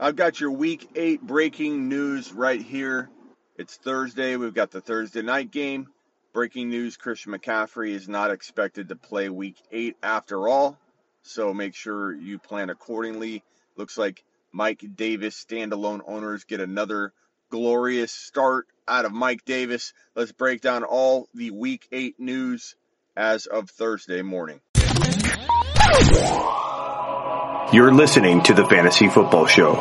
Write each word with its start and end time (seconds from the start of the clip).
I've 0.00 0.14
got 0.14 0.38
your 0.38 0.52
week 0.52 0.88
eight 0.94 1.20
breaking 1.20 1.88
news 1.88 2.32
right 2.32 2.62
here. 2.62 3.10
It's 3.56 3.76
Thursday. 3.76 4.36
We've 4.36 4.54
got 4.54 4.70
the 4.70 4.80
Thursday 4.80 5.22
night 5.22 5.50
game. 5.50 5.88
Breaking 6.32 6.70
news 6.70 6.96
Christian 6.96 7.32
McCaffrey 7.32 7.90
is 7.90 8.08
not 8.08 8.30
expected 8.30 8.90
to 8.90 8.96
play 8.96 9.28
week 9.28 9.56
eight 9.72 9.96
after 10.00 10.46
all. 10.46 10.78
So 11.22 11.52
make 11.52 11.74
sure 11.74 12.14
you 12.14 12.38
plan 12.38 12.70
accordingly. 12.70 13.42
Looks 13.76 13.98
like 13.98 14.22
Mike 14.52 14.84
Davis 14.94 15.44
standalone 15.44 16.02
owners 16.06 16.44
get 16.44 16.60
another 16.60 17.12
glorious 17.50 18.12
start 18.12 18.68
out 18.86 19.04
of 19.04 19.10
Mike 19.10 19.44
Davis. 19.44 19.94
Let's 20.14 20.30
break 20.30 20.60
down 20.60 20.84
all 20.84 21.28
the 21.34 21.50
week 21.50 21.88
eight 21.90 22.20
news 22.20 22.76
as 23.16 23.46
of 23.46 23.68
Thursday 23.68 24.22
morning. 24.22 24.60
You're 27.70 27.92
listening 27.92 28.42
to 28.44 28.54
the 28.54 28.64
Fantasy 28.64 29.08
Football 29.08 29.46
Show. 29.46 29.74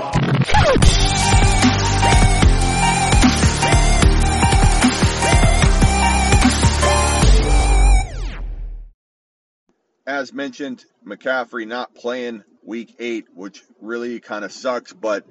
As 10.05 10.33
mentioned, 10.33 10.83
McCaffrey 11.05 11.65
not 11.65 11.95
playing 11.95 12.43
week 12.61 12.93
eight, 12.99 13.27
which 13.33 13.63
really 13.79 14.19
kind 14.19 14.43
of 14.43 14.51
sucks, 14.51 14.91
but 14.91 15.25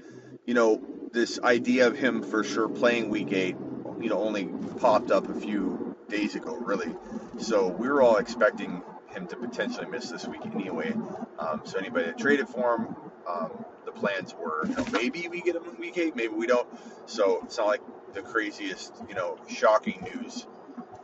you 0.46 0.54
know, 0.54 0.80
this 1.12 1.38
idea 1.38 1.86
of 1.88 1.94
him 1.98 2.22
for 2.22 2.42
sure 2.42 2.70
playing 2.70 3.10
week 3.10 3.32
eight, 3.32 3.56
you 4.00 4.08
know, 4.08 4.22
only 4.22 4.46
popped 4.80 5.10
up 5.10 5.28
a 5.28 5.38
few 5.38 5.94
days 6.08 6.34
ago, 6.34 6.56
really. 6.56 6.94
So 7.38 7.68
we 7.68 7.86
were 7.86 8.00
all 8.00 8.16
expecting 8.16 8.82
him 9.16 9.26
to 9.28 9.36
potentially 9.36 9.86
miss 9.86 10.10
this 10.10 10.26
week 10.26 10.44
anyway. 10.44 10.92
Um, 11.38 11.62
so 11.64 11.78
anybody 11.78 12.06
that 12.06 12.18
traded 12.18 12.48
for 12.48 12.76
him, 12.76 12.96
um, 13.26 13.64
the 13.84 13.92
plans 13.92 14.34
were 14.34 14.66
you 14.66 14.76
know, 14.76 14.84
maybe 14.92 15.28
we 15.28 15.40
get 15.40 15.56
him 15.56 15.64
in 15.64 15.76
week 15.78 15.98
eight, 15.98 16.14
maybe 16.14 16.34
we 16.34 16.46
don't. 16.46 16.68
So 17.06 17.40
it's 17.44 17.56
not 17.58 17.66
like 17.66 17.80
the 18.14 18.22
craziest, 18.22 18.94
you 19.08 19.14
know, 19.14 19.38
shocking 19.48 20.02
news 20.02 20.46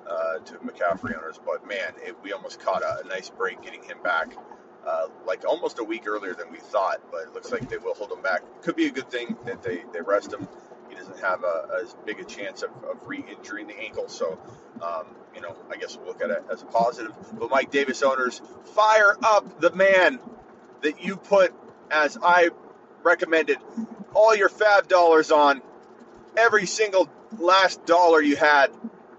uh, 0.06 0.38
to 0.38 0.54
McCaffrey 0.58 1.16
owners, 1.16 1.41
but 1.44 1.66
man, 1.66 1.92
it, 2.04 2.16
we 2.22 2.32
almost 2.32 2.60
caught 2.60 2.82
a, 2.82 3.02
a, 3.04 3.08
nice 3.08 3.30
break 3.30 3.62
getting 3.62 3.82
him 3.82 3.98
back. 4.02 4.34
Uh, 4.86 5.06
like 5.24 5.44
almost 5.47 5.78
a 5.78 5.84
week 5.84 6.08
earlier 6.08 6.34
than 6.34 6.50
we 6.50 6.58
thought, 6.58 7.00
but 7.12 7.22
it 7.22 7.32
looks 7.32 7.52
like 7.52 7.69
they 7.70 7.78
will 7.78 7.94
hold 7.94 8.10
him 8.10 8.20
back. 8.20 8.42
Could 8.62 8.74
be 8.74 8.86
a 8.86 8.91
good 8.91 9.08
thing 9.10 9.36
that 9.47 9.62
they, 9.62 9.84
they 9.92 10.00
rest 10.00 10.32
him 10.32 10.48
he 10.92 10.98
doesn't 10.98 11.20
have 11.20 11.42
a, 11.42 11.80
as 11.82 11.96
big 12.04 12.20
a 12.20 12.24
chance 12.24 12.62
of, 12.62 12.70
of 12.84 12.98
re-injuring 13.06 13.66
the 13.66 13.78
ankle. 13.78 14.08
So, 14.08 14.38
um, 14.82 15.06
you 15.34 15.40
know, 15.40 15.56
I 15.70 15.76
guess 15.76 15.96
we'll 15.96 16.06
look 16.06 16.22
at 16.22 16.30
it 16.30 16.44
as 16.52 16.62
a 16.62 16.66
positive. 16.66 17.12
But 17.32 17.50
Mike 17.50 17.70
Davis 17.70 18.02
owners, 18.02 18.42
fire 18.74 19.16
up 19.22 19.60
the 19.60 19.70
man 19.70 20.18
that 20.82 21.02
you 21.02 21.16
put, 21.16 21.54
as 21.90 22.18
I 22.22 22.50
recommended, 23.02 23.58
all 24.14 24.36
your 24.36 24.50
FAAB 24.50 24.88
dollars 24.88 25.30
on, 25.30 25.62
every 26.36 26.66
single 26.66 27.08
last 27.38 27.86
dollar 27.86 28.20
you 28.20 28.36
had, 28.36 28.68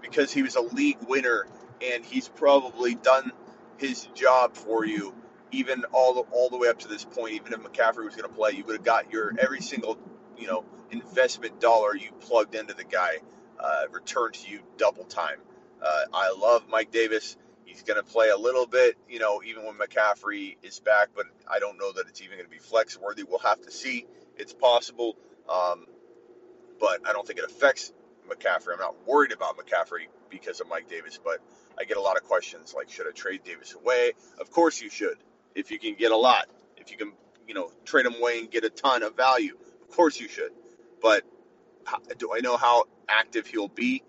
because 0.00 0.32
he 0.32 0.42
was 0.42 0.54
a 0.54 0.60
league 0.60 0.98
winner 1.08 1.46
and 1.84 2.04
he's 2.04 2.28
probably 2.28 2.94
done 2.94 3.32
his 3.78 4.06
job 4.14 4.54
for 4.54 4.84
you 4.84 5.12
even 5.50 5.84
all 5.92 6.14
the 6.14 6.20
all 6.32 6.48
the 6.50 6.56
way 6.56 6.68
up 6.68 6.80
to 6.80 6.88
this 6.88 7.04
point, 7.04 7.34
even 7.34 7.52
if 7.52 7.60
McCaffrey 7.60 8.04
was 8.04 8.16
going 8.16 8.28
to 8.28 8.34
play, 8.34 8.52
you 8.52 8.64
would 8.64 8.76
have 8.76 8.84
got 8.84 9.12
your 9.12 9.32
every 9.38 9.60
single 9.60 9.96
you 10.38 10.46
know 10.46 10.64
investment 10.90 11.60
dollar 11.60 11.96
you 11.96 12.10
plugged 12.20 12.54
into 12.54 12.74
the 12.74 12.84
guy 12.84 13.18
uh, 13.58 13.84
returned 13.90 14.34
to 14.34 14.50
you 14.50 14.60
double 14.76 15.04
time. 15.04 15.38
Uh, 15.82 16.04
I 16.12 16.34
love 16.38 16.64
Mike 16.68 16.90
Davis. 16.90 17.36
He's 17.64 17.82
going 17.82 18.02
to 18.02 18.08
play 18.08 18.28
a 18.28 18.36
little 18.36 18.66
bit, 18.66 18.96
you 19.08 19.18
know, 19.18 19.42
even 19.42 19.64
when 19.64 19.74
McCaffrey 19.74 20.56
is 20.62 20.80
back, 20.80 21.08
but 21.14 21.26
I 21.50 21.58
don't 21.58 21.78
know 21.78 21.92
that 21.92 22.06
it's 22.08 22.20
even 22.20 22.36
going 22.36 22.48
to 22.48 22.50
be 22.50 22.58
flex 22.58 22.98
worthy. 22.98 23.22
We'll 23.22 23.38
have 23.40 23.60
to 23.62 23.70
see. 23.70 24.06
It's 24.36 24.52
possible, 24.52 25.16
um, 25.48 25.86
but 26.78 27.00
I 27.08 27.12
don't 27.12 27.26
think 27.26 27.38
it 27.38 27.44
affects 27.44 27.92
McCaffrey. 28.28 28.74
I'm 28.74 28.80
not 28.80 29.06
worried 29.06 29.32
about 29.32 29.56
McCaffrey 29.56 30.06
because 30.30 30.60
of 30.60 30.68
Mike 30.68 30.88
Davis, 30.88 31.18
but 31.22 31.38
I 31.78 31.84
get 31.84 31.96
a 31.96 32.00
lot 32.00 32.16
of 32.16 32.24
questions 32.24 32.74
like, 32.76 32.90
should 32.90 33.06
I 33.06 33.12
trade 33.12 33.42
Davis 33.44 33.74
away? 33.74 34.12
Of 34.40 34.50
course 34.50 34.80
you 34.80 34.90
should, 34.90 35.16
if 35.54 35.70
you 35.70 35.78
can 35.78 35.94
get 35.94 36.12
a 36.12 36.16
lot. 36.16 36.48
If 36.76 36.90
you 36.90 36.96
can, 36.96 37.12
you 37.46 37.54
know, 37.54 37.70
trade 37.84 38.06
him 38.06 38.14
away 38.14 38.40
and 38.40 38.50
get 38.50 38.64
a 38.64 38.70
ton 38.70 39.02
of 39.02 39.16
value, 39.16 39.56
course 39.94 40.20
you 40.20 40.28
should. 40.28 40.52
But 41.02 41.24
do 42.18 42.32
I 42.34 42.40
know 42.40 42.56
how 42.56 42.84
active 43.08 43.46
he'll 43.46 43.68
be? 43.68 44.02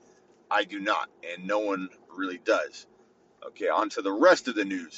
I 0.51 0.63
do 0.63 0.79
not, 0.79 1.09
and 1.33 1.47
no 1.47 1.59
one 1.59 1.89
really 2.15 2.39
does. 2.39 2.87
Okay, 3.47 3.69
on 3.69 3.89
to 3.91 4.01
the 4.01 4.11
rest 4.11 4.47
of 4.47 4.55
the 4.55 4.65
news. 4.65 4.97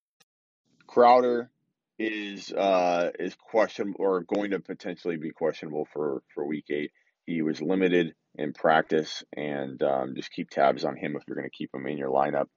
Crowder 0.91 1.49
is 1.97 2.51
uh, 2.51 3.11
is 3.17 3.35
questionable 3.35 3.97
or 3.99 4.23
going 4.23 4.51
to 4.51 4.59
potentially 4.59 5.17
be 5.17 5.31
questionable 5.31 5.87
for 5.93 6.21
for 6.33 6.45
week 6.45 6.65
eight. 6.69 6.91
He 7.25 7.41
was 7.41 7.61
limited 7.61 8.13
in 8.35 8.53
practice, 8.53 9.23
and 9.35 9.81
um, 9.83 10.15
just 10.15 10.31
keep 10.31 10.49
tabs 10.49 10.83
on 10.83 10.97
him 10.97 11.15
if 11.15 11.23
you're 11.27 11.35
going 11.35 11.49
to 11.49 11.57
keep 11.57 11.73
him 11.73 11.87
in 11.87 11.97
your 11.97 12.09
lineup. 12.09 12.47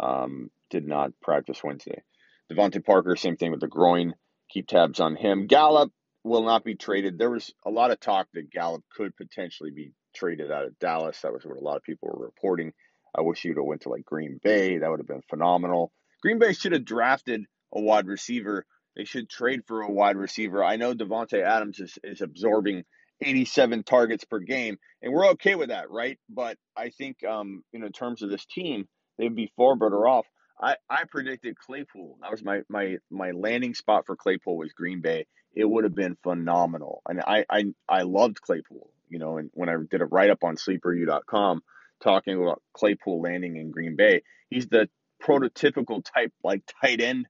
Um, 0.00 0.50
did 0.70 0.86
not 0.86 1.10
practice 1.20 1.62
Wednesday. 1.62 2.02
DeVante 2.50 2.84
Parker, 2.84 3.14
same 3.14 3.36
thing 3.36 3.50
with 3.50 3.60
the 3.60 3.68
groin. 3.68 4.14
Keep 4.50 4.68
tabs 4.68 5.00
on 5.00 5.16
him. 5.16 5.46
Gallup 5.46 5.92
will 6.24 6.44
not 6.44 6.64
be 6.64 6.74
traded. 6.74 7.18
There 7.18 7.30
was 7.30 7.52
a 7.66 7.70
lot 7.70 7.90
of 7.90 8.00
talk 8.00 8.28
that 8.32 8.50
Gallup 8.50 8.84
could 8.96 9.14
potentially 9.16 9.70
be 9.70 9.92
traded 10.14 10.50
out 10.50 10.64
of 10.64 10.78
Dallas. 10.78 11.20
That 11.22 11.32
was 11.32 11.44
what 11.44 11.58
a 11.58 11.64
lot 11.64 11.76
of 11.76 11.82
people 11.82 12.08
were 12.10 12.24
reporting. 12.24 12.72
I 13.14 13.20
wish 13.20 13.42
he 13.42 13.50
would 13.50 13.58
have 13.58 13.66
went 13.66 13.82
to 13.82 13.90
like 13.90 14.04
Green 14.04 14.40
Bay. 14.42 14.78
That 14.78 14.88
would 14.88 15.00
have 15.00 15.06
been 15.06 15.22
phenomenal. 15.28 15.92
Green 16.22 16.38
Bay 16.38 16.52
should 16.52 16.72
have 16.72 16.84
drafted 16.84 17.44
a 17.72 17.80
wide 17.80 18.06
receiver. 18.06 18.66
They 18.96 19.04
should 19.04 19.28
trade 19.28 19.62
for 19.66 19.82
a 19.82 19.90
wide 19.90 20.16
receiver. 20.16 20.62
I 20.62 20.76
know 20.76 20.94
Davante 20.94 21.42
Adams 21.42 21.80
is, 21.80 21.98
is 22.04 22.20
absorbing 22.20 22.84
87 23.22 23.84
targets 23.84 24.24
per 24.24 24.38
game, 24.40 24.78
and 25.00 25.12
we're 25.12 25.28
okay 25.30 25.54
with 25.54 25.68
that, 25.68 25.90
right? 25.90 26.18
But 26.28 26.58
I 26.76 26.90
think, 26.90 27.24
um, 27.24 27.62
you 27.72 27.80
know, 27.80 27.86
in 27.86 27.92
terms 27.92 28.22
of 28.22 28.30
this 28.30 28.44
team, 28.44 28.88
they'd 29.18 29.34
be 29.34 29.52
far 29.56 29.76
better 29.76 30.06
off. 30.06 30.26
I, 30.60 30.76
I 30.88 31.04
predicted 31.10 31.58
Claypool. 31.58 32.18
That 32.20 32.30
was 32.30 32.44
my, 32.44 32.60
my 32.68 32.98
my 33.10 33.32
landing 33.32 33.74
spot 33.74 34.04
for 34.06 34.16
Claypool 34.16 34.56
was 34.56 34.72
Green 34.72 35.00
Bay. 35.00 35.26
It 35.54 35.64
would 35.64 35.84
have 35.84 35.94
been 35.94 36.16
phenomenal, 36.22 37.02
and 37.08 37.20
I 37.20 37.44
I, 37.50 37.64
I 37.88 38.02
loved 38.02 38.40
Claypool. 38.40 38.90
You 39.08 39.18
know, 39.18 39.38
and 39.38 39.50
when 39.54 39.68
I 39.68 39.76
did 39.90 40.00
a 40.00 40.06
write 40.06 40.30
up 40.30 40.44
on 40.44 40.56
SleeperU.com 40.56 41.62
talking 42.02 42.40
about 42.40 42.62
Claypool 42.74 43.20
landing 43.20 43.56
in 43.56 43.70
Green 43.70 43.96
Bay, 43.96 44.22
he's 44.48 44.68
the 44.68 44.88
prototypical 45.22 46.02
type 46.04 46.32
like 46.42 46.62
tight 46.80 47.00
end 47.00 47.26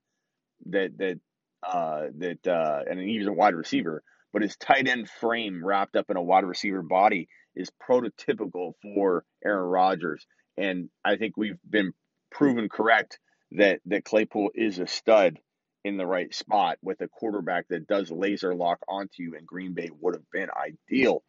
that 0.67 0.97
that 0.97 1.19
uh, 1.65 2.07
that 2.17 2.47
uh, 2.47 2.81
and 2.89 2.99
he's 2.99 3.27
a 3.27 3.31
wide 3.31 3.55
receiver, 3.55 4.03
but 4.31 4.41
his 4.41 4.55
tight 4.57 4.87
end 4.87 5.09
frame 5.09 5.65
wrapped 5.65 5.95
up 5.95 6.09
in 6.09 6.17
a 6.17 6.23
wide 6.23 6.45
receiver 6.45 6.81
body 6.81 7.27
is 7.55 7.69
prototypical 7.87 8.73
for 8.81 9.23
Aaron 9.43 9.69
Rodgers, 9.69 10.25
and 10.57 10.89
I 11.03 11.17
think 11.17 11.37
we've 11.37 11.59
been 11.67 11.93
proven 12.31 12.69
correct 12.69 13.19
that 13.51 13.79
that 13.85 14.05
Claypool 14.05 14.49
is 14.55 14.79
a 14.79 14.87
stud 14.87 15.39
in 15.83 15.97
the 15.97 16.05
right 16.05 16.33
spot 16.33 16.77
with 16.81 17.01
a 17.01 17.07
quarterback 17.07 17.67
that 17.67 17.87
does 17.87 18.09
laser 18.09 18.55
lock 18.55 18.79
onto 18.87 19.21
you, 19.23 19.35
and 19.35 19.45
Green 19.45 19.73
Bay 19.73 19.89
would 19.99 20.15
have 20.15 20.29
been 20.31 20.49
ideal. 20.49 21.23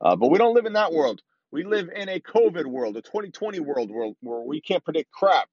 Uh, 0.00 0.16
but 0.16 0.30
we 0.30 0.38
don't 0.38 0.54
live 0.54 0.66
in 0.66 0.74
that 0.74 0.92
world. 0.92 1.20
We 1.50 1.64
live 1.64 1.88
in 1.94 2.08
a 2.08 2.20
COVID 2.20 2.66
world, 2.66 2.96
a 2.96 3.02
2020 3.02 3.60
world 3.60 3.90
where, 3.90 4.12
where 4.20 4.40
we 4.40 4.60
can't 4.60 4.84
predict 4.84 5.10
crap. 5.10 5.48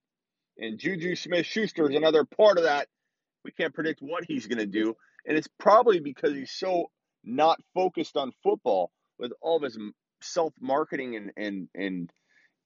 And 0.58 0.80
Juju 0.80 1.16
Smith 1.16 1.46
Schuster 1.46 1.90
is 1.90 1.96
another 1.96 2.24
part 2.24 2.58
of 2.58 2.64
that 2.64 2.88
we 3.46 3.52
can't 3.52 3.74
predict 3.74 4.02
what 4.02 4.26
he's 4.28 4.48
going 4.48 4.60
to 4.60 4.66
do. 4.66 4.96
And 5.26 5.38
it's 5.38 5.48
probably 5.60 6.00
because 6.00 6.34
he's 6.34 6.52
so 6.52 6.90
not 7.24 7.60
focused 7.74 8.18
on 8.18 8.32
football 8.44 8.92
with 9.18 9.32
all 9.42 9.58
of 9.58 9.64
his 9.64 9.78
self 10.22 10.54
marketing 10.60 11.16
and, 11.16 11.32
and, 11.38 11.68
and, 11.76 12.12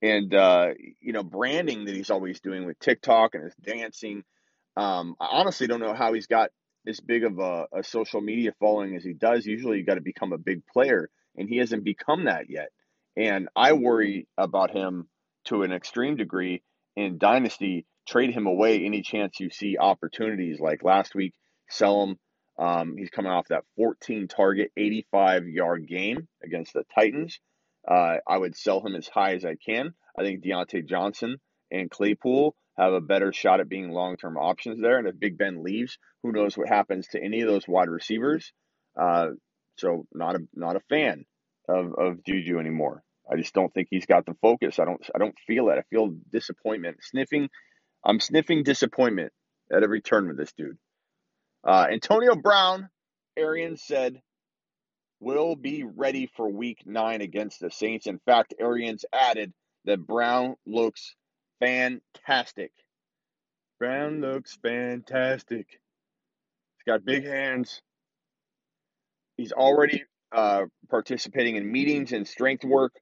and, 0.02 0.34
uh, 0.34 0.68
you 1.00 1.12
know, 1.12 1.22
branding 1.22 1.84
that 1.84 1.94
he's 1.94 2.10
always 2.10 2.40
doing 2.40 2.66
with 2.66 2.78
TikTok 2.80 3.34
and 3.34 3.44
his 3.44 3.54
dancing. 3.62 4.24
Um, 4.76 5.14
I 5.20 5.28
honestly 5.30 5.66
don't 5.66 5.80
know 5.80 5.94
how 5.94 6.14
he's 6.14 6.26
got 6.26 6.50
as 6.86 7.00
big 7.00 7.24
of 7.24 7.38
a, 7.38 7.66
a 7.72 7.84
social 7.84 8.20
media 8.20 8.52
following 8.58 8.96
as 8.96 9.04
he 9.04 9.12
does. 9.12 9.44
Usually 9.44 9.78
you 9.78 9.84
got 9.84 9.94
to 9.96 10.00
become 10.00 10.32
a 10.32 10.38
big 10.38 10.66
player, 10.66 11.10
and 11.36 11.48
he 11.48 11.58
hasn't 11.58 11.84
become 11.84 12.24
that 12.24 12.48
yet. 12.48 12.68
And 13.16 13.48
I 13.54 13.74
worry 13.74 14.26
about 14.38 14.70
him 14.70 15.08
to 15.46 15.62
an 15.62 15.72
extreme 15.72 16.16
degree 16.16 16.62
in 16.96 17.18
Dynasty 17.18 17.86
trade 18.10 18.32
him 18.32 18.46
away 18.48 18.84
any 18.84 19.02
chance 19.02 19.40
you 19.40 19.50
see 19.50 19.78
opportunities 19.78 20.60
like 20.60 20.84
last 20.84 21.14
week, 21.16 21.34
sell 21.70 22.04
him 22.04 22.18
Um, 22.58 22.96
he's 22.98 23.10
coming 23.10 23.32
off 23.32 23.48
that 23.48 23.64
14 23.76 24.28
target, 24.28 24.72
85 24.76 25.48
yard 25.48 25.88
game 25.88 26.28
against 26.44 26.74
the 26.74 26.84
Titans. 26.94 27.40
Uh, 27.88 28.18
I 28.28 28.38
would 28.38 28.56
sell 28.56 28.86
him 28.86 28.96
as 28.96 29.08
high 29.08 29.34
as 29.34 29.44
I 29.46 29.56
can. 29.56 29.94
I 30.18 30.22
think 30.24 30.44
Diontae 30.44 30.86
Johnson 30.88 31.38
and 31.72 31.90
Claypool 31.90 32.54
have 32.78 32.94
a 32.94 33.00
better 33.02 33.32
shot 33.32 33.60
at 33.60 33.68
being 33.70 33.90
long 33.90 34.16
term 34.18 34.38
options 34.38 34.80
there. 34.82 34.98
And 34.98 35.08
if 35.08 35.18
Big 35.18 35.38
Ben 35.38 35.64
leaves, 35.64 35.98
who 36.22 36.32
knows 36.32 36.56
what 36.58 36.68
happens 36.68 37.08
to 37.08 37.22
any 37.22 37.42
of 37.42 37.48
those 37.48 37.68
wide 37.68 37.88
receivers? 37.90 38.52
Uh, 39.00 39.28
so 39.78 40.06
not 40.14 40.36
a 40.36 40.40
not 40.54 40.76
a 40.76 40.80
fan 40.90 41.24
of, 41.68 41.94
of 41.98 42.24
Juju 42.26 42.58
anymore. 42.60 43.02
I 43.32 43.36
just 43.36 43.54
don't 43.54 43.72
think 43.74 43.88
he's 43.90 44.06
got 44.06 44.26
the 44.26 44.36
focus. 44.42 44.78
I 44.80 44.86
don't 44.86 45.04
I 45.14 45.18
don't 45.18 45.38
feel 45.46 45.70
it. 45.70 45.78
I 45.78 45.82
feel 45.90 46.14
disappointment. 46.32 46.98
Sniffing 47.02 47.48
I'm 48.04 48.20
sniffing 48.20 48.62
disappointment 48.62 49.32
at 49.72 49.82
every 49.82 50.00
turn 50.00 50.28
with 50.28 50.36
this 50.36 50.52
dude. 50.52 50.78
Uh, 51.64 51.86
Antonio 51.90 52.34
Brown, 52.34 52.88
Arians 53.36 53.82
said, 53.82 54.20
will 55.20 55.54
be 55.54 55.84
ready 55.84 56.30
for 56.34 56.48
week 56.48 56.82
nine 56.86 57.20
against 57.20 57.60
the 57.60 57.70
Saints. 57.70 58.06
In 58.06 58.18
fact, 58.24 58.54
Arians 58.58 59.04
added 59.12 59.52
that 59.84 60.06
Brown 60.06 60.56
looks 60.66 61.14
fantastic. 61.60 62.72
Brown 63.78 64.20
looks 64.20 64.56
fantastic. 64.62 65.66
He's 65.68 66.84
got 66.86 67.04
big 67.04 67.24
hands. 67.24 67.82
He's 69.36 69.52
already 69.52 70.04
uh, 70.32 70.64
participating 70.88 71.56
in 71.56 71.70
meetings 71.70 72.12
and 72.12 72.26
strength 72.26 72.64
work. 72.64 72.92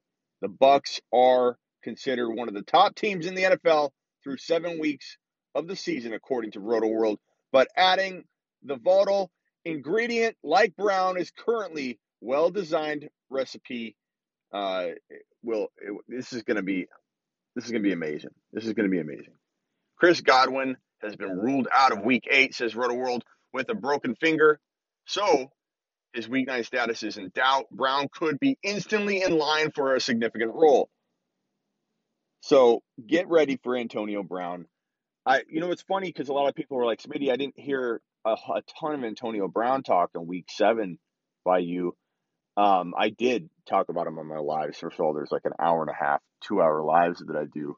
The 0.41 0.47
Bucs 0.47 0.99
are 1.13 1.57
considered 1.83 2.29
one 2.29 2.49
of 2.49 2.53
the 2.53 2.61
top 2.61 2.95
teams 2.95 3.25
in 3.25 3.35
the 3.35 3.43
NFL 3.43 3.91
through 4.23 4.37
seven 4.37 4.79
weeks 4.79 5.17
of 5.55 5.67
the 5.67 5.75
season, 5.75 6.13
according 6.13 6.51
to 6.51 6.59
Roto 6.59 6.87
World. 6.87 7.19
But 7.51 7.67
adding 7.75 8.25
the 8.63 8.77
volatile 8.77 9.31
ingredient 9.65 10.35
like 10.43 10.75
brown 10.75 11.17
is 11.17 11.31
currently 11.31 11.99
well 12.21 12.49
designed 12.49 13.09
recipe. 13.29 13.95
Uh, 14.53 14.87
will 15.43 15.67
this 16.07 16.33
is 16.33 16.43
going 16.43 16.57
to 16.57 16.63
be 16.63 16.87
this 17.55 17.65
is 17.65 17.71
going 17.71 17.83
to 17.83 17.87
be 17.87 17.93
amazing. 17.93 18.31
This 18.53 18.65
is 18.65 18.73
going 18.73 18.89
to 18.89 18.91
be 18.91 18.99
amazing. 19.01 19.33
Chris 19.97 20.21
Godwin 20.21 20.77
has 21.01 21.15
been 21.15 21.37
ruled 21.37 21.67
out 21.75 21.91
of 21.91 22.03
Week 22.03 22.27
Eight, 22.29 22.55
says 22.55 22.75
Roto 22.75 22.95
World, 22.95 23.23
with 23.53 23.69
a 23.69 23.75
broken 23.75 24.15
finger. 24.15 24.59
So 25.05 25.51
his 26.13 26.27
Week 26.27 26.47
Nine 26.47 26.63
status 26.63 27.03
is 27.03 27.17
in 27.17 27.31
doubt. 27.35 27.65
Brown 27.71 28.07
could 28.11 28.39
be 28.39 28.57
instantly 28.63 29.21
in 29.21 29.37
line 29.37 29.71
for 29.71 29.95
a 29.95 30.01
significant 30.01 30.53
role. 30.53 30.89
So 32.41 32.83
get 33.05 33.27
ready 33.27 33.59
for 33.63 33.75
Antonio 33.75 34.23
Brown. 34.23 34.65
I, 35.25 35.43
you 35.49 35.59
know, 35.59 35.71
it's 35.71 35.81
funny 35.81 36.07
because 36.07 36.29
a 36.29 36.33
lot 36.33 36.47
of 36.47 36.55
people 36.55 36.77
were 36.77 36.85
like, 36.85 37.01
Smitty, 37.01 37.31
I 37.31 37.35
didn't 37.35 37.59
hear 37.59 38.01
a, 38.25 38.31
a, 38.31 38.61
ton 38.79 38.95
of 38.95 39.03
Antonio 39.03 39.47
Brown 39.47 39.83
talk 39.83 40.11
in 40.15 40.25
week 40.27 40.45
seven 40.49 40.97
by 41.43 41.59
you. 41.59 41.95
Um, 42.57 42.93
I 42.97 43.09
did 43.09 43.49
talk 43.67 43.89
about 43.89 44.07
him 44.07 44.19
on 44.19 44.27
my 44.27 44.39
lives. 44.39 44.79
First 44.79 44.99
of 44.99 45.05
all, 45.05 45.13
there's 45.13 45.31
like 45.31 45.45
an 45.45 45.53
hour 45.59 45.81
and 45.81 45.89
a 45.89 45.93
half, 45.93 46.21
two 46.41 46.61
hour 46.61 46.83
lives 46.83 47.23
that 47.25 47.35
I 47.35 47.45
do 47.45 47.75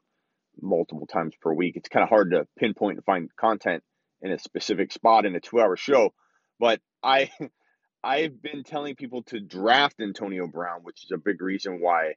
multiple 0.60 1.06
times 1.06 1.34
per 1.40 1.52
week. 1.52 1.76
It's 1.76 1.88
kind 1.88 2.02
of 2.02 2.08
hard 2.08 2.30
to 2.32 2.46
pinpoint 2.58 2.96
and 2.96 3.04
find 3.04 3.30
content 3.38 3.82
in 4.22 4.32
a 4.32 4.38
specific 4.38 4.92
spot 4.92 5.26
in 5.26 5.34
a 5.34 5.40
two 5.40 5.60
hour 5.60 5.76
show. 5.76 6.10
But 6.58 6.80
I, 7.02 7.30
I've 8.04 8.40
been 8.40 8.64
telling 8.64 8.96
people 8.96 9.22
to 9.24 9.40
draft 9.40 10.00
Antonio 10.00 10.46
Brown, 10.46 10.80
which 10.82 11.04
is 11.04 11.10
a 11.12 11.18
big 11.18 11.40
reason 11.40 11.80
why 11.80 12.14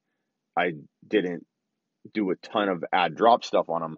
I 0.57 0.73
didn't 1.07 1.45
do 2.13 2.31
a 2.31 2.35
ton 2.35 2.69
of 2.69 2.83
ad 2.91 3.15
drop 3.15 3.43
stuff 3.43 3.69
on 3.69 3.83
him. 3.83 3.97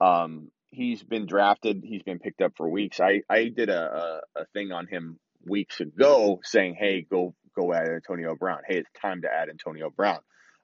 Um, 0.00 0.50
he's 0.70 1.02
been 1.02 1.26
drafted. 1.26 1.82
He's 1.84 2.02
been 2.02 2.18
picked 2.18 2.42
up 2.42 2.52
for 2.56 2.68
weeks. 2.68 3.00
I, 3.00 3.22
I 3.28 3.48
did 3.48 3.70
a, 3.70 4.20
a, 4.36 4.44
thing 4.52 4.72
on 4.72 4.86
him 4.86 5.18
weeks 5.44 5.80
ago 5.80 6.40
saying, 6.42 6.76
hey, 6.78 7.06
go 7.08 7.34
go 7.56 7.72
add 7.72 7.88
Antonio 7.88 8.34
Brown. 8.34 8.60
Hey, 8.66 8.78
it's 8.78 8.90
time 9.00 9.22
to 9.22 9.28
add 9.32 9.48
Antonio 9.48 9.90
Brown. 9.90 10.18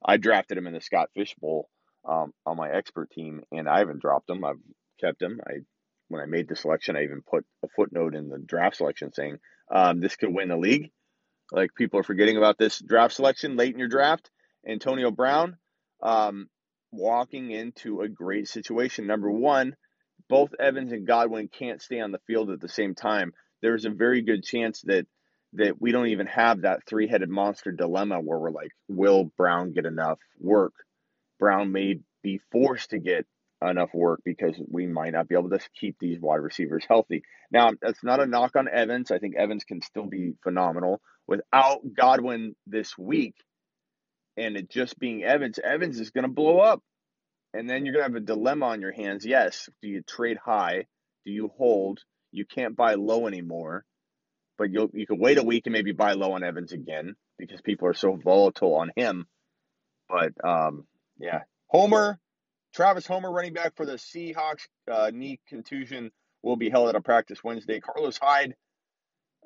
I 0.04 0.16
drafted 0.18 0.58
him 0.58 0.66
in 0.66 0.74
the 0.74 0.80
Scott 0.80 1.08
Fish 1.14 1.34
Bowl 1.40 1.68
um, 2.06 2.32
on 2.44 2.56
my 2.56 2.70
expert 2.70 3.10
team, 3.10 3.42
and 3.50 3.68
I 3.68 3.78
haven't 3.78 4.02
dropped 4.02 4.28
him. 4.28 4.44
I've 4.44 4.60
kept 5.00 5.22
him. 5.22 5.40
I 5.46 5.60
when 6.08 6.20
I 6.20 6.26
made 6.26 6.48
the 6.48 6.56
selection, 6.56 6.96
I 6.96 7.04
even 7.04 7.22
put 7.22 7.46
a 7.64 7.68
footnote 7.74 8.14
in 8.14 8.28
the 8.28 8.38
draft 8.38 8.76
selection 8.76 9.12
saying 9.14 9.38
um, 9.70 10.00
this 10.00 10.16
could 10.16 10.32
win 10.32 10.48
the 10.48 10.58
league. 10.58 10.90
Like 11.50 11.74
people 11.74 12.00
are 12.00 12.04
forgetting 12.04 12.36
about 12.36 12.58
this 12.58 12.78
draft 12.78 13.14
selection 13.14 13.56
late 13.56 13.72
in 13.72 13.78
your 13.78 13.88
draft. 13.88 14.30
Antonio 14.66 15.10
Brown, 15.10 15.56
um, 16.02 16.48
walking 16.92 17.50
into 17.50 18.02
a 18.02 18.08
great 18.08 18.46
situation. 18.48 19.06
Number 19.06 19.30
one, 19.30 19.74
both 20.28 20.50
Evans 20.60 20.92
and 20.92 21.06
Godwin 21.06 21.48
can't 21.48 21.82
stay 21.82 22.00
on 22.00 22.12
the 22.12 22.20
field 22.26 22.50
at 22.50 22.60
the 22.60 22.68
same 22.68 22.94
time. 22.94 23.32
There's 23.60 23.84
a 23.84 23.90
very 23.90 24.22
good 24.22 24.44
chance 24.44 24.82
that 24.82 25.06
that 25.54 25.80
we 25.80 25.92
don't 25.92 26.06
even 26.06 26.26
have 26.26 26.62
that 26.62 26.80
three-headed 26.86 27.28
monster 27.28 27.72
dilemma 27.72 28.18
where 28.18 28.38
we're 28.38 28.50
like, 28.50 28.70
will 28.88 29.30
Brown 29.36 29.72
get 29.72 29.84
enough 29.84 30.18
work? 30.40 30.72
Brown 31.38 31.72
may 31.72 32.00
be 32.22 32.40
forced 32.50 32.90
to 32.90 32.98
get 32.98 33.26
enough 33.62 33.90
work 33.92 34.20
because 34.24 34.56
we 34.70 34.86
might 34.86 35.12
not 35.12 35.28
be 35.28 35.34
able 35.34 35.50
to 35.50 35.60
keep 35.78 35.96
these 35.98 36.18
wide 36.20 36.36
receivers 36.36 36.86
healthy. 36.88 37.22
Now, 37.50 37.72
that's 37.82 38.02
not 38.02 38.20
a 38.20 38.26
knock 38.26 38.56
on 38.56 38.66
Evans. 38.66 39.10
I 39.10 39.18
think 39.18 39.36
Evans 39.36 39.64
can 39.64 39.82
still 39.82 40.06
be 40.06 40.32
phenomenal. 40.42 41.02
Without 41.26 41.80
Godwin 41.94 42.54
this 42.66 42.96
week, 42.96 43.34
and 44.36 44.56
it 44.56 44.70
just 44.70 44.98
being 44.98 45.22
Evans, 45.22 45.58
Evans 45.62 46.00
is 46.00 46.10
going 46.10 46.24
to 46.24 46.32
blow 46.32 46.58
up. 46.58 46.82
And 47.54 47.68
then 47.68 47.84
you're 47.84 47.94
going 47.94 48.06
to 48.06 48.12
have 48.12 48.22
a 48.22 48.24
dilemma 48.24 48.66
on 48.66 48.80
your 48.80 48.92
hands. 48.92 49.26
Yes, 49.26 49.68
do 49.82 49.88
you 49.88 50.02
trade 50.02 50.38
high? 50.42 50.86
Do 51.26 51.32
you 51.32 51.50
hold? 51.56 52.00
You 52.30 52.46
can't 52.46 52.76
buy 52.76 52.94
low 52.94 53.26
anymore, 53.26 53.84
but 54.56 54.70
you 54.70 54.90
you 54.94 55.06
can 55.06 55.18
wait 55.18 55.38
a 55.38 55.42
week 55.42 55.66
and 55.66 55.72
maybe 55.74 55.92
buy 55.92 56.14
low 56.14 56.32
on 56.32 56.42
Evans 56.42 56.72
again 56.72 57.14
because 57.38 57.60
people 57.60 57.88
are 57.88 57.94
so 57.94 58.16
volatile 58.16 58.74
on 58.76 58.90
him. 58.96 59.26
But 60.08 60.32
um, 60.42 60.86
yeah, 61.18 61.40
Homer, 61.68 62.18
Travis 62.74 63.06
Homer, 63.06 63.30
running 63.30 63.52
back 63.52 63.76
for 63.76 63.84
the 63.84 63.94
Seahawks, 63.94 64.66
uh, 64.90 65.10
knee 65.12 65.40
contusion 65.46 66.10
will 66.42 66.56
be 66.56 66.70
held 66.70 66.88
at 66.88 66.96
a 66.96 67.02
practice 67.02 67.44
Wednesday. 67.44 67.80
Carlos 67.80 68.18
Hyde, 68.18 68.54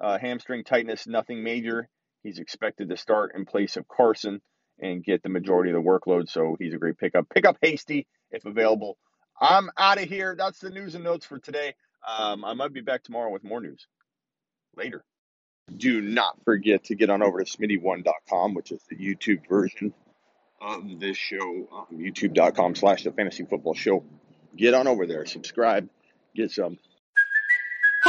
uh, 0.00 0.19
hamstring 0.19 0.62
tightness, 0.62 1.09
nothing 1.09 1.43
major. 1.43 1.88
He's 2.23 2.38
expected 2.38 2.88
to 2.88 2.97
start 2.97 3.33
in 3.35 3.47
place 3.47 3.77
of 3.77 3.88
Carson 3.88 4.41
and 4.81 5.05
get 5.05 5.23
the 5.23 5.28
majority 5.28 5.70
of 5.70 5.82
the 5.82 5.88
workload. 5.88 6.28
So 6.28 6.56
he's 6.58 6.75
a 6.75 6.78
great 6.78 6.99
pickup. 6.99 7.28
Pick 7.28 7.46
up 7.46 7.56
Hasty 7.61 8.06
if 8.31 8.44
available. 8.44 8.96
I'm 9.40 9.70
out 9.76 10.00
of 10.00 10.08
here. 10.08 10.34
That's 10.37 10.61
the 10.61 10.70
news 10.70 10.94
and 10.94 11.05
notes 11.05 11.26
for 11.26 11.38
today. 11.38 11.75
Um, 12.06 12.44
I 12.44 12.55
might 12.55 12.73
be 12.73 12.81
back 12.81 13.02
tomorrow 13.02 13.31
with 13.31 13.44
more 13.44 13.61
news 13.61 13.87
later. 14.76 15.05
Do 15.75 16.00
not 16.00 16.37
forget 16.44 16.84
to 16.84 16.94
get 16.94 17.11
on 17.11 17.23
over 17.23 17.43
to 17.43 17.44
smitty1.com, 17.44 18.55
which 18.55 18.70
is 18.70 18.81
the 18.88 18.97
YouTube 18.97 19.49
version 19.49 19.92
of 20.61 21.00
this 21.00 21.16
show, 21.16 21.68
um, 21.73 21.99
youtube.com 21.99 22.76
slash 22.76 23.02
the 23.02 23.12
fantasy 23.12 23.45
football 23.45 23.75
show. 23.75 24.04
Get 24.56 24.75
on 24.75 24.87
over 24.87 25.06
there, 25.06 25.26
subscribe, 25.26 25.88
get 26.35 26.50
some 26.50 26.78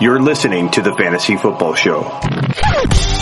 You're 0.00 0.20
listening 0.20 0.70
to 0.72 0.82
the 0.82 0.94
Fantasy 0.94 1.36
Football 1.36 1.74
Show. 1.74 3.17